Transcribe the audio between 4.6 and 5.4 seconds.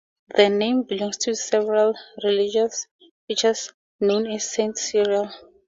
Cyril.